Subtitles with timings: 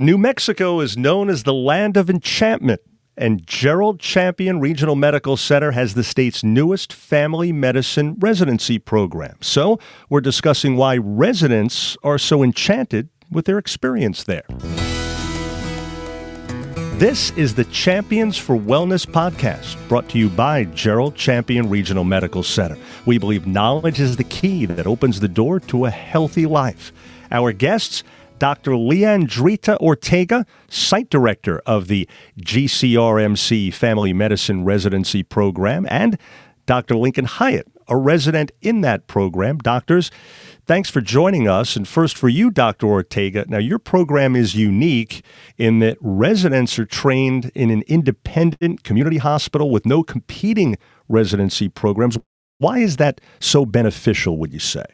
[0.00, 2.80] New Mexico is known as the land of enchantment,
[3.16, 9.36] and Gerald Champion Regional Medical Center has the state's newest family medicine residency program.
[9.40, 14.44] So, we're discussing why residents are so enchanted with their experience there.
[16.98, 22.44] This is the Champions for Wellness podcast, brought to you by Gerald Champion Regional Medical
[22.44, 22.78] Center.
[23.04, 26.92] We believe knowledge is the key that opens the door to a healthy life.
[27.32, 28.04] Our guests,
[28.38, 28.72] Dr.
[28.72, 32.08] Leandrita Ortega, Site Director of the
[32.40, 36.18] GCRMC Family Medicine Residency Program, and
[36.66, 36.96] Dr.
[36.96, 39.58] Lincoln Hiatt, a resident in that program.
[39.58, 40.10] Doctors,
[40.66, 41.76] thanks for joining us.
[41.76, 42.86] And first, for you, Dr.
[42.86, 45.24] Ortega, now your program is unique
[45.56, 50.76] in that residents are trained in an independent community hospital with no competing
[51.08, 52.18] residency programs.
[52.58, 54.84] Why is that so beneficial, would you say?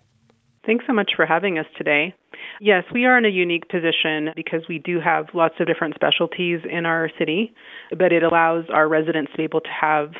[0.64, 2.14] Thanks so much for having us today.
[2.60, 6.60] Yes, we are in a unique position because we do have lots of different specialties
[6.68, 7.52] in our city,
[7.96, 10.12] but it allows our residents to be able to have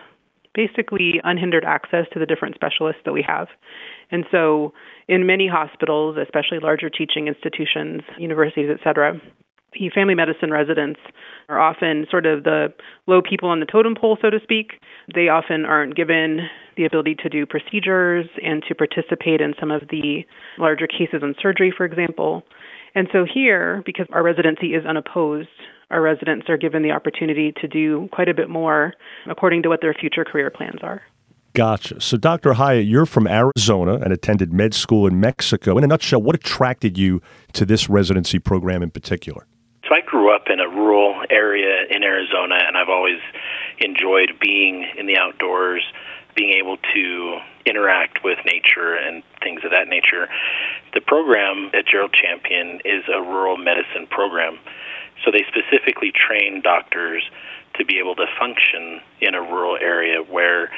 [0.54, 3.48] basically unhindered access to the different specialists that we have.
[4.10, 4.72] And so,
[5.08, 9.20] in many hospitals, especially larger teaching institutions, universities, et cetera,
[9.94, 11.00] family medicine residents
[11.48, 12.72] are often sort of the
[13.06, 14.80] low people on the totem pole, so to speak.
[15.14, 19.82] They often aren't given the ability to do procedures and to participate in some of
[19.90, 20.24] the
[20.58, 22.42] larger cases in surgery, for example.
[22.94, 25.48] And so here, because our residency is unopposed,
[25.90, 28.94] our residents are given the opportunity to do quite a bit more
[29.28, 31.02] according to what their future career plans are.
[31.54, 32.00] Gotcha.
[32.00, 32.54] So, Dr.
[32.54, 35.78] Hiatt, you're from Arizona and attended med school in Mexico.
[35.78, 39.46] In a nutshell, what attracted you to this residency program in particular?
[39.94, 43.20] I grew up in a rural area in Arizona, and I've always
[43.78, 45.84] enjoyed being in the outdoors,
[46.34, 50.26] being able to interact with nature and things of that nature.
[50.94, 54.58] The program at Gerald Champion is a rural medicine program.
[55.24, 57.22] So they specifically train doctors
[57.78, 60.72] to be able to function in a rural area where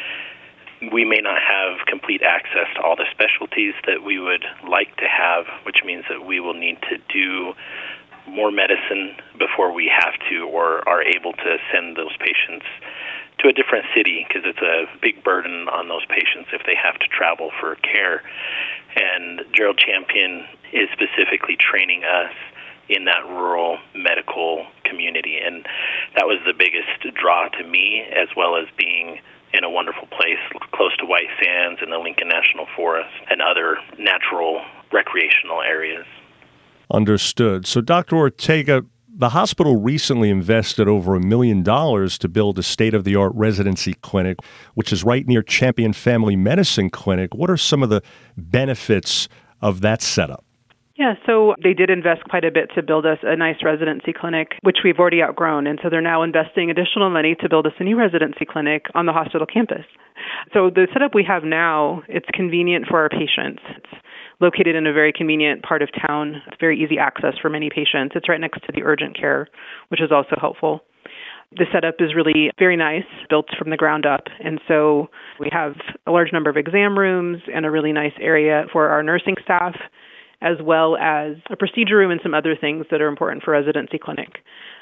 [0.92, 5.08] we may not have complete access to all the specialties that we would like to
[5.08, 7.54] have, which means that we will need to do
[8.28, 12.66] more medicine before we have to or are able to send those patients
[13.38, 16.98] to a different city because it's a big burden on those patients if they have
[16.98, 18.22] to travel for care.
[18.96, 22.32] And Gerald Champion is specifically training us
[22.88, 25.38] in that rural medical community.
[25.38, 25.66] And
[26.16, 29.18] that was the biggest draw to me, as well as being
[29.52, 30.40] in a wonderful place
[30.72, 34.62] close to White Sands and the Lincoln National Forest and other natural
[34.92, 36.06] recreational areas.
[36.90, 37.66] Understood.
[37.66, 38.16] So, Dr.
[38.16, 43.16] Ortega, the hospital recently invested over a million dollars to build a state of the
[43.16, 44.38] art residency clinic,
[44.74, 47.34] which is right near Champion Family Medicine Clinic.
[47.34, 48.02] What are some of the
[48.36, 49.28] benefits
[49.62, 50.44] of that setup?
[50.96, 54.52] Yeah, so they did invest quite a bit to build us a nice residency clinic,
[54.62, 55.66] which we've already outgrown.
[55.66, 59.04] And so they're now investing additional money to build us a new residency clinic on
[59.04, 59.84] the hospital campus.
[60.54, 63.60] So the setup we have now, it's convenient for our patients.
[63.76, 64.00] It's
[64.40, 66.42] located in a very convenient part of town.
[66.46, 68.14] It's very easy access for many patients.
[68.14, 69.48] It's right next to the urgent care,
[69.88, 70.80] which is also helpful.
[71.52, 74.24] The setup is really very nice, built from the ground up.
[74.44, 75.08] And so
[75.38, 75.74] we have
[76.06, 79.76] a large number of exam rooms and a really nice area for our nursing staff,
[80.42, 83.98] as well as a procedure room and some other things that are important for residency
[83.98, 84.38] clinic.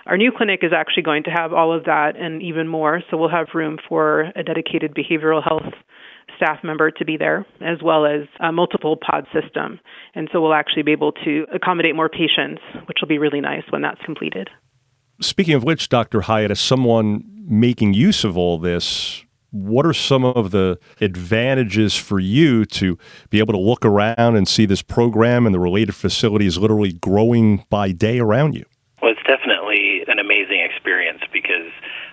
[0.07, 3.03] Our new clinic is actually going to have all of that and even more.
[3.11, 5.73] So we'll have room for a dedicated behavioral health
[6.37, 9.81] staff member to be there, as well as a multiple pod system.
[10.15, 13.65] And so we'll actually be able to accommodate more patients, which will be really nice
[13.71, 14.51] when that's completed.
[15.21, 16.23] Speaking of which, Dr.
[16.23, 22.19] Hiatt, as someone making use of all this, what are some of the advantages for
[22.19, 22.99] you to
[23.31, 27.65] be able to look around and see this program and the related facilities literally growing
[27.71, 28.65] by day around you?
[29.01, 31.71] Well, it's definitely an amazing experience because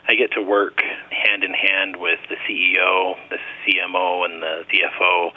[0.08, 5.32] I get to work hand in hand with the CEO, the CMO, and the CFO.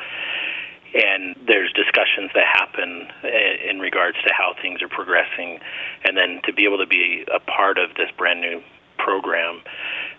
[0.95, 5.59] And there's discussions that happen eh, in regards to how things are progressing.
[6.05, 8.63] And then to be able to be a part of this brand new
[8.99, 9.61] program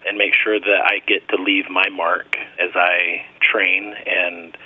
[0.06, 4.58] and make sure that I get to leave my mark as I train and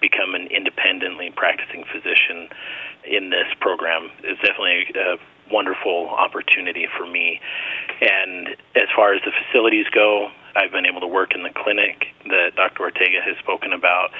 [0.00, 2.48] become an independently practicing physician
[3.04, 5.16] in this program is definitely a
[5.50, 7.40] wonderful opportunity for me.
[8.00, 12.06] And as far as the facilities go, I've been able to work in the clinic
[12.24, 12.84] that Dr.
[12.84, 14.10] Ortega has spoken about,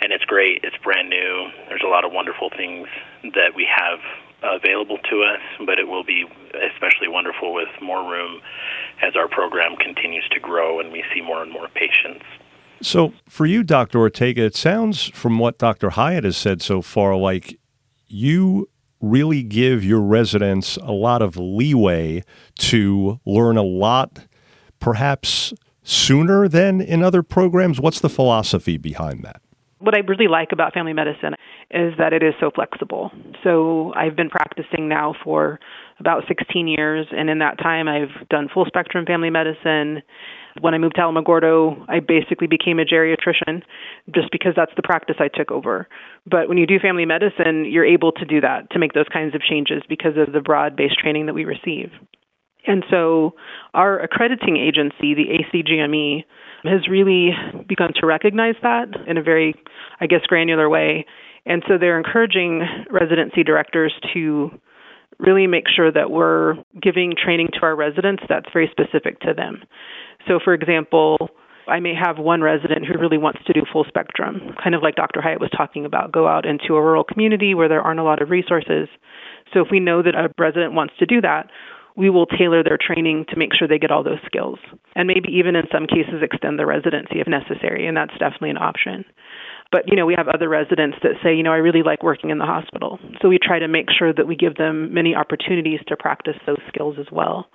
[0.00, 0.60] and it's great.
[0.62, 1.48] It's brand new.
[1.68, 2.88] There's a lot of wonderful things
[3.34, 3.98] that we have
[4.42, 6.24] available to us, but it will be
[6.74, 8.40] especially wonderful with more room
[9.00, 12.24] as our program continues to grow and we see more and more patients.
[12.80, 14.00] So, for you, Dr.
[14.00, 15.90] Ortega, it sounds from what Dr.
[15.90, 17.58] Hiatt has said so far like
[18.08, 18.68] you
[19.00, 22.24] really give your residents a lot of leeway
[22.58, 24.26] to learn a lot,
[24.82, 27.80] perhaps sooner than in other programs?
[27.80, 29.40] What's the philosophy behind that?
[29.78, 31.34] What I really like about family medicine
[31.70, 33.10] is that it is so flexible.
[33.42, 35.58] So I've been practicing now for
[35.98, 40.02] about 16 years, and in that time, I've done full spectrum family medicine.
[40.60, 43.62] When I moved to Alamogordo, I basically became a geriatrician
[44.14, 45.88] just because that's the practice I took over.
[46.26, 49.34] But when you do family medicine, you're able to do that, to make those kinds
[49.34, 51.90] of changes because of the broad based training that we receive.
[52.66, 53.34] And so
[53.74, 56.24] our accrediting agency, the ACGME,
[56.64, 57.30] has really
[57.68, 59.54] begun to recognize that in a very,
[60.00, 61.06] I guess, granular way.
[61.44, 64.50] And so they're encouraging residency directors to
[65.18, 69.62] really make sure that we're giving training to our residents that's very specific to them.
[70.28, 71.30] So, for example,
[71.68, 74.96] I may have one resident who really wants to do full spectrum, kind of like
[74.96, 75.20] Dr.
[75.20, 78.20] Hiatt was talking about, go out into a rural community where there aren't a lot
[78.22, 78.88] of resources.
[79.52, 81.50] So, if we know that a resident wants to do that,
[81.96, 84.58] we will tailor their training to make sure they get all those skills.
[84.96, 88.58] And maybe even in some cases extend their residency if necessary, and that's definitely an
[88.58, 89.04] option.
[89.70, 92.28] But, you know, we have other residents that say, you know, I really like working
[92.28, 92.98] in the hospital.
[93.22, 96.60] So we try to make sure that we give them many opportunities to practice those
[96.68, 97.46] skills as well.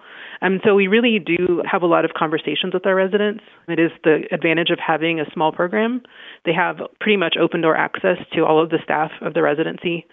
[0.41, 3.43] And so we really do have a lot of conversations with our residents.
[3.67, 6.01] It is the advantage of having a small program.
[6.43, 10.07] They have pretty much open door access to all of the staff of the residency.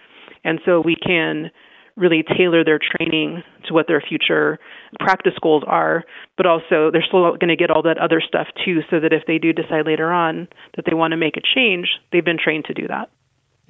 [0.44, 1.50] And so we can
[1.96, 4.58] really tailor their training to what their future
[5.00, 6.04] practice goals are,
[6.36, 9.22] but also they're still going to get all that other stuff too, so that if
[9.26, 12.64] they do decide later on that they want to make a change, they've been trained
[12.64, 13.10] to do that.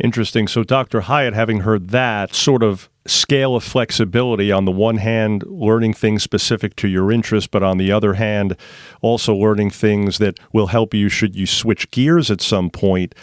[0.03, 0.49] Interesting.
[0.49, 1.03] So, Dr.
[1.03, 6.23] Hiatt, having heard that sort of scale of flexibility, on the one hand, learning things
[6.25, 8.57] specific to your interest, but on the other hand,
[9.03, 13.15] also learning things that will help you should you switch gears at some point.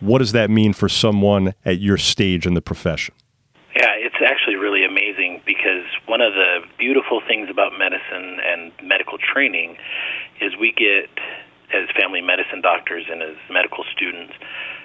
[0.00, 3.14] What does that mean for someone at your stage in the profession?
[3.76, 9.18] Yeah, it's actually really amazing because one of the beautiful things about medicine and medical
[9.18, 9.76] training
[10.40, 11.08] is we get,
[11.72, 14.34] as family medicine doctors and as medical students,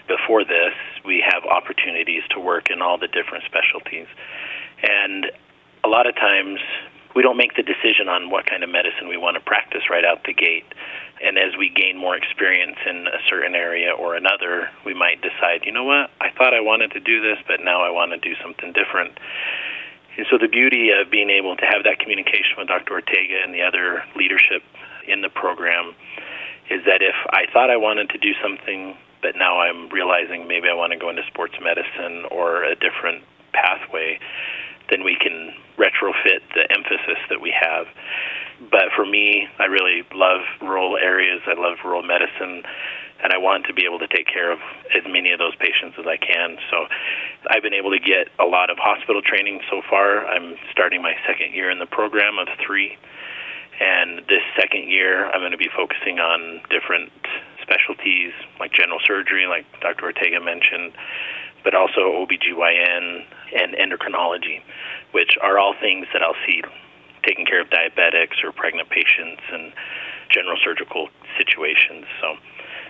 [0.07, 0.73] before this,
[1.05, 4.07] we have opportunities to work in all the different specialties.
[4.81, 5.31] And
[5.83, 6.59] a lot of times,
[7.15, 10.05] we don't make the decision on what kind of medicine we want to practice right
[10.05, 10.65] out the gate.
[11.21, 15.65] And as we gain more experience in a certain area or another, we might decide,
[15.65, 18.17] you know what, I thought I wanted to do this, but now I want to
[18.17, 19.17] do something different.
[20.19, 22.91] And so the beauty of being able to have that communication with Dr.
[22.91, 24.67] Ortega and the other leadership
[25.07, 25.95] in the program
[26.69, 30.67] is that if I thought I wanted to do something, but now I'm realizing maybe
[30.67, 33.23] I want to go into sports medicine or a different
[33.53, 34.19] pathway,
[34.89, 37.87] then we can retrofit the emphasis that we have.
[38.69, 41.39] But for me, I really love rural areas.
[41.47, 42.63] I love rural medicine,
[43.29, 44.57] and I want to be able to take care of
[44.89, 46.57] as many of those patients as I can.
[46.73, 46.89] So
[47.45, 50.25] I've been able to get a lot of hospital training so far.
[50.25, 52.97] I'm starting my second year in the program of three.
[53.79, 57.13] And this second year, I'm going to be focusing on different
[57.61, 60.09] specialties like general surgery, like Dr.
[60.09, 60.97] Ortega mentioned,
[61.63, 64.65] but also OBGYN and endocrinology,
[65.11, 66.63] which are all things that I'll see
[67.21, 69.71] taking care of diabetics or pregnant patients and
[70.33, 72.05] general surgical situations.
[72.21, 72.35] So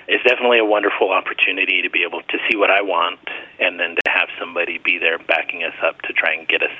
[0.10, 3.20] it's definitely a wonderful opportunity to be able to see what I want
[3.60, 6.72] and then to have somebody be there backing us up to try and get us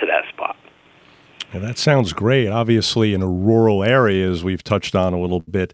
[0.00, 0.54] to that spot.
[1.54, 2.48] Yeah, that sounds great.
[2.48, 5.72] Obviously, in a rural area, as we've touched on a little bit,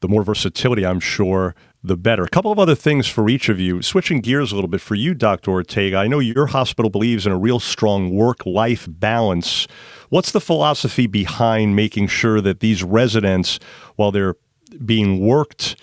[0.00, 2.24] the more versatility, I'm sure, the better.
[2.24, 3.80] A couple of other things for each of you.
[3.80, 5.52] Switching gears a little bit for you, Dr.
[5.52, 5.96] Ortega.
[5.98, 9.68] I know your hospital believes in a real strong work life balance.
[10.08, 13.60] What's the philosophy behind making sure that these residents,
[13.94, 14.34] while they're
[14.84, 15.76] being worked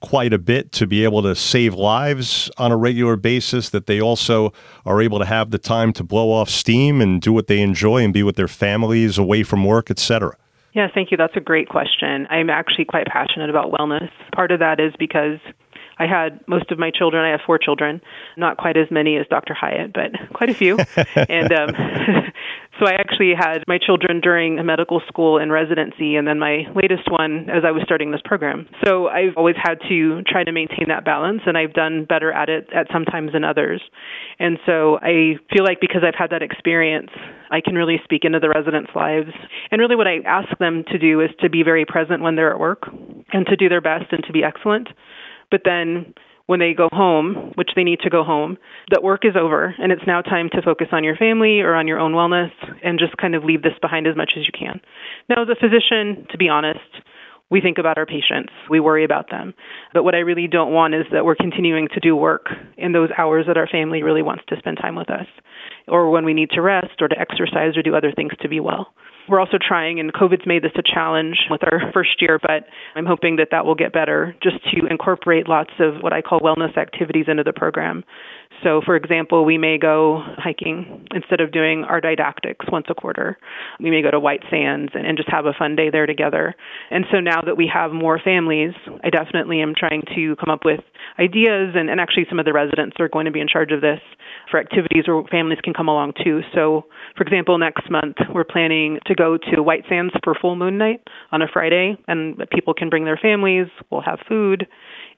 [0.00, 4.00] quite a bit to be able to save lives on a regular basis, that they
[4.00, 4.52] also
[4.84, 8.02] are able to have the time to blow off steam and do what they enjoy
[8.02, 10.36] and be with their families away from work, etc.?
[10.72, 11.16] Yeah, thank you.
[11.16, 12.26] That's a great question.
[12.30, 14.08] I'm actually quite passionate about wellness.
[14.32, 15.38] Part of that is because
[15.98, 17.24] I had most of my children.
[17.24, 18.00] I have four children,
[18.38, 19.54] not quite as many as Dr.
[19.54, 20.78] Hiatt, but quite a few.
[21.28, 21.74] and um,
[22.80, 27.10] so I actually had my children during medical school and residency, and then my latest
[27.10, 28.66] one as I was starting this program.
[28.84, 32.48] So I've always had to try to maintain that balance, and I've done better at
[32.48, 33.82] it at sometimes than others.
[34.38, 37.10] And so I feel like because I've had that experience,
[37.50, 39.30] I can really speak into the residents' lives.
[39.70, 42.52] And really, what I ask them to do is to be very present when they're
[42.52, 42.88] at work
[43.32, 44.88] and to do their best and to be excellent.
[45.50, 46.14] But then
[46.50, 48.58] when they go home, which they need to go home,
[48.90, 51.86] that work is over and it's now time to focus on your family or on
[51.86, 52.50] your own wellness
[52.82, 54.80] and just kind of leave this behind as much as you can.
[55.28, 56.80] Now, as a physician, to be honest,
[57.50, 59.54] we think about our patients, we worry about them.
[59.94, 63.10] But what I really don't want is that we're continuing to do work in those
[63.16, 65.26] hours that our family really wants to spend time with us,
[65.86, 68.58] or when we need to rest or to exercise or do other things to be
[68.58, 68.88] well.
[69.30, 72.64] We're also trying, and COVID's made this a challenge with our first year, but
[72.96, 76.40] I'm hoping that that will get better just to incorporate lots of what I call
[76.40, 78.02] wellness activities into the program.
[78.62, 83.38] So, for example, we may go hiking instead of doing our didactics once a quarter.
[83.78, 86.54] We may go to White Sands and, and just have a fun day there together.
[86.90, 90.64] And so now that we have more families, I definitely am trying to come up
[90.64, 90.80] with
[91.18, 93.80] ideas, and, and actually, some of the residents are going to be in charge of
[93.80, 94.00] this
[94.50, 96.40] for activities where families can come along too.
[96.54, 96.84] So,
[97.16, 101.00] for example, next month we're planning to go to White Sands for full moon night
[101.32, 103.66] on a Friday, and people can bring their families.
[103.90, 104.66] We'll have food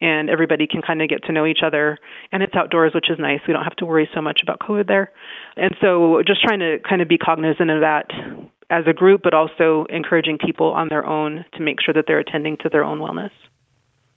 [0.02, 1.96] and everybody can kind of get to know each other.
[2.32, 3.40] And it's outdoors, which is nice.
[3.46, 5.10] We don't have to worry so much about COVID there.
[5.56, 8.10] And so just trying to kind of be cognizant of that
[8.70, 12.18] as a group, but also encouraging people on their own to make sure that they're
[12.18, 13.30] attending to their own wellness.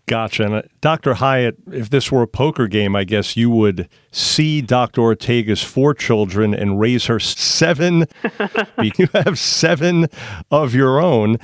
[0.08, 0.44] Gotcha.
[0.44, 1.16] And uh, Dr.
[1.16, 5.02] Hiatt, if this were a poker game, I guess you would see Dr.
[5.02, 8.06] Ortega's four children and raise her seven.
[8.84, 10.08] you have seven
[10.52, 11.38] of your own.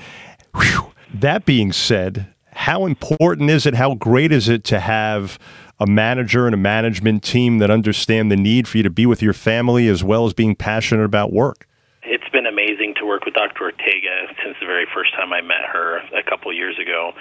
[0.55, 0.91] Whew.
[1.13, 2.27] That being said,
[2.61, 3.73] how important is it?
[3.73, 5.39] How great is it to have
[5.79, 9.23] a manager and a management team that understand the need for you to be with
[9.23, 11.67] your family as well as being passionate about work?
[12.03, 13.65] It's been amazing to work with Dr.
[13.65, 17.13] Ortega since the very first time I met her a couple years ago.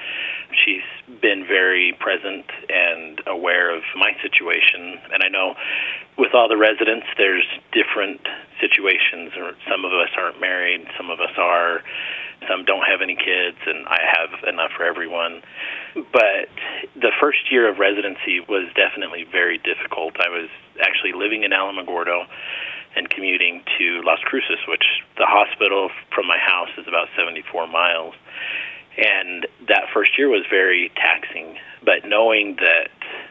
[0.52, 0.84] She's
[1.22, 5.00] been very present and aware of my situation.
[5.12, 5.54] And I know
[6.18, 8.20] with all the residents, there's different
[8.60, 9.32] situations.
[9.70, 11.80] Some of us aren't married, some of us are
[12.50, 15.42] some don't have any kids, and I have enough for everyone.
[15.94, 16.50] But
[16.96, 20.16] the first year of residency was definitely very difficult.
[20.18, 20.48] I was
[20.80, 22.26] actually living in Alamogordo
[22.96, 24.84] and commuting to Las Cruces, which
[25.16, 28.14] the hospital from my house is about 74 miles.
[28.98, 31.56] And that first year was very taxing.
[31.84, 32.90] But knowing that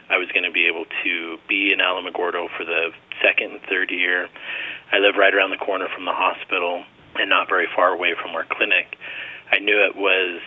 [0.10, 3.92] I was going to be able to be in Alamogordo for the second and third
[3.92, 4.30] year,
[4.94, 6.86] I live right around the corner from the hospital
[7.30, 8.98] and not very far away from our clinic.
[9.52, 10.42] I knew it was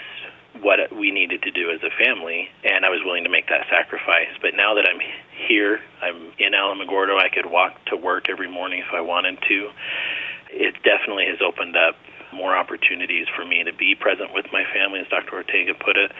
[0.60, 3.66] what we needed to do as a family, and I was willing to make that
[3.70, 4.34] sacrifice.
[4.42, 5.00] But now that I'm
[5.48, 9.70] here, I'm in Alamogordo, I could walk to work every morning if I wanted to.
[10.50, 11.94] It definitely has opened up
[12.34, 15.36] more opportunities for me to be present with my family, as Dr.
[15.36, 16.12] Ortega put it,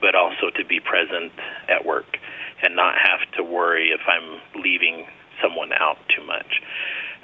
[0.00, 1.32] but also to be present
[1.68, 2.18] at work
[2.62, 5.06] and not have to worry if I'm leaving
[5.40, 6.60] someone out too much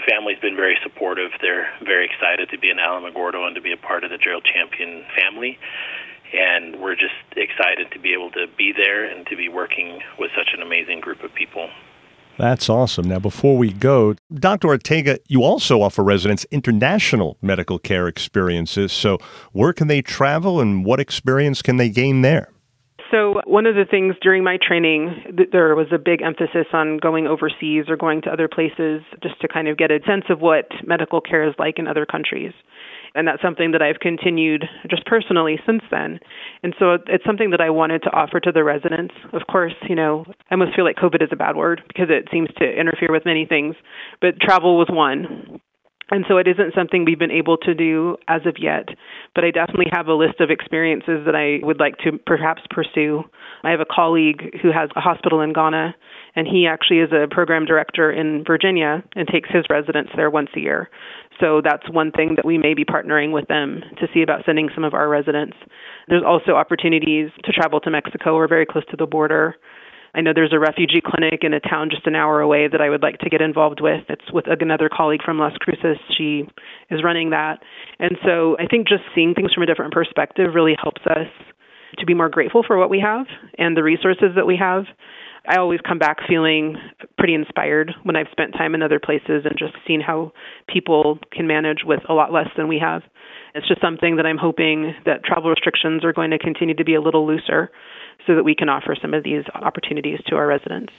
[0.09, 1.31] family's been very supportive.
[1.41, 4.45] They're very excited to be in Alamogordo and to be a part of the Gerald
[4.45, 5.59] Champion family.
[6.33, 10.31] And we're just excited to be able to be there and to be working with
[10.37, 11.71] such an amazing group of people.
[12.39, 13.09] That's awesome.
[13.09, 14.69] Now, before we go, Dr.
[14.69, 18.93] Ortega, you also offer residents international medical care experiences.
[18.93, 19.19] So,
[19.53, 22.51] where can they travel and what experience can they gain there?
[23.11, 26.99] So, one of the things during my training, th- there was a big emphasis on
[26.99, 30.41] going overseas or going to other places just to kind of get a sense of
[30.41, 32.53] what medical care is like in other countries.
[33.15, 36.21] And that's something that I've continued just personally since then.
[36.63, 39.15] And so it's something that I wanted to offer to the residents.
[39.33, 42.29] Of course, you know, I almost feel like COVID is a bad word because it
[42.31, 43.75] seems to interfere with many things,
[44.21, 45.61] but travel was one.
[46.09, 48.89] And so it isn't something we've been able to do as of yet,
[49.35, 53.25] but I definitely have a list of experiences that I would like to perhaps pursue.
[53.65, 55.97] I have a colleague who has a hospital in Ghana,
[56.37, 60.51] and he actually is a program director in Virginia and takes his residents there once
[60.55, 60.91] a year.
[61.41, 64.69] So that's one thing that we may be partnering with them to see about sending
[64.75, 65.57] some of our residents.
[66.07, 68.37] There's also opportunities to travel to Mexico.
[68.37, 69.57] We're very close to the border.
[70.17, 72.89] I know there's a refugee clinic in a town just an hour away that I
[72.89, 74.03] would like to get involved with.
[74.09, 75.99] It's with another colleague from Las Cruces.
[76.17, 76.45] She
[76.91, 77.61] is running that.
[77.99, 81.29] And so I think just seeing things from a different perspective really helps us
[81.99, 83.27] to be more grateful for what we have
[83.59, 84.85] and the resources that we have.
[85.49, 86.77] I always come back feeling
[87.19, 90.33] pretty inspired when I've spent time in other places and just seen how
[90.69, 93.03] people can manage with a lot less than we have.
[93.55, 96.95] It's just something that I'm hoping that travel restrictions are going to continue to be
[96.95, 97.71] a little looser
[98.27, 100.93] so that we can offer some of these opportunities to our residents.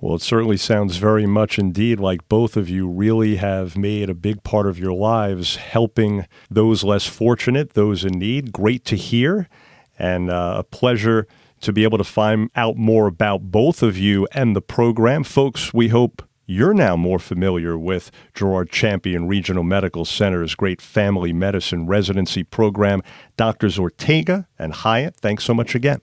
[0.00, 4.14] Well, it certainly sounds very much indeed like both of you really have made a
[4.14, 8.52] big part of your lives helping those less fortunate, those in need.
[8.52, 9.48] Great to hear,
[9.96, 11.28] and uh, a pleasure
[11.62, 15.24] to be able to find out more about both of you and the program.
[15.24, 21.32] Folks, we hope you're now more familiar with Gerald Champion Regional Medical Center's great family
[21.32, 23.02] medicine residency program.
[23.36, 26.00] Doctors Ortega and Hiatt, thanks so much again.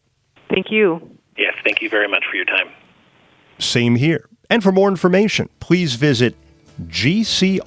[0.50, 1.00] Thank you.
[1.38, 2.70] Yes, thank you very much for your time.
[3.60, 4.28] Same here.
[4.50, 6.36] And for more information, please visit
[6.88, 7.60] gcrmc.org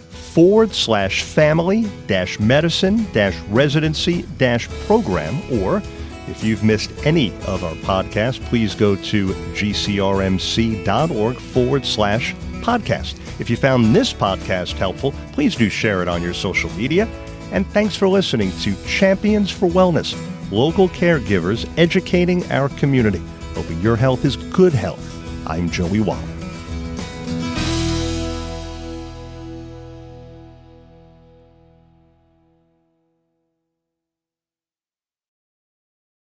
[0.00, 5.40] forward slash family dash medicine dash residency dash program.
[5.62, 5.80] Or
[6.28, 13.18] if you've missed any of our podcasts, please go to gcrmc.org forward slash podcast.
[13.40, 17.06] If you found this podcast helpful, please do share it on your social media.
[17.52, 20.14] And thanks for listening to Champions for Wellness,
[20.52, 23.22] local caregivers educating our community.
[23.54, 25.04] Hoping your health is good health.
[25.46, 26.37] I'm Joey Wallach.